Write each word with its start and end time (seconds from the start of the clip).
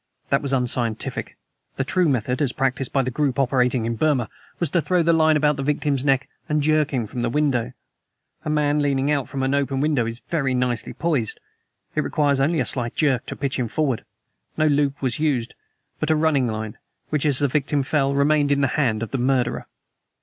That 0.31 0.41
was 0.41 0.51
unscientific. 0.51 1.37
The 1.75 1.83
true 1.83 2.09
method, 2.09 2.41
as 2.41 2.53
practiced 2.53 2.91
by 2.91 3.03
the 3.03 3.11
group 3.11 3.37
operating 3.37 3.85
in 3.85 3.97
Burma, 3.97 4.29
was 4.59 4.71
to 4.71 4.81
throw 4.81 5.03
the 5.03 5.13
line 5.13 5.37
about 5.37 5.57
the 5.57 5.61
victim's 5.61 6.03
neck 6.03 6.27
and 6.49 6.59
jerk 6.63 6.91
him 6.91 7.05
from 7.05 7.21
the 7.21 7.29
window. 7.29 7.73
A 8.43 8.49
man 8.49 8.79
leaning 8.79 9.23
from 9.25 9.43
an 9.43 9.53
open 9.53 9.79
window 9.79 10.07
is 10.07 10.23
very 10.27 10.55
nicely 10.55 10.91
poised: 10.93 11.39
it 11.93 12.01
requires 12.03 12.39
only 12.39 12.59
a 12.59 12.65
slight 12.65 12.95
jerk 12.95 13.27
to 13.27 13.35
pitch 13.35 13.59
him 13.59 13.67
forward. 13.67 14.03
No 14.57 14.65
loop 14.65 15.03
was 15.03 15.19
used, 15.19 15.53
but 15.99 16.09
a 16.09 16.15
running 16.15 16.47
line, 16.47 16.79
which, 17.11 17.23
as 17.23 17.37
the 17.37 17.47
victim 17.47 17.83
fell, 17.83 18.15
remained 18.15 18.51
in 18.51 18.61
the 18.61 18.69
hand 18.79 19.03
of 19.03 19.11
the 19.11 19.19
murderer. 19.19 19.67